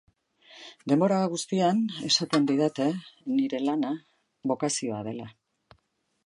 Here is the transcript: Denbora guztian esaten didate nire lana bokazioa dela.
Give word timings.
Denbora 0.93 1.19
guztian 1.33 1.83
esaten 2.07 2.47
didate 2.53 2.87
nire 3.35 3.61
lana 3.67 3.93
bokazioa 4.55 5.05
dela. 5.11 5.29